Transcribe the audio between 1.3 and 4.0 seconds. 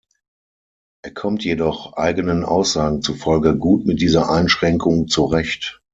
jedoch eigenen Aussagen zufolge gut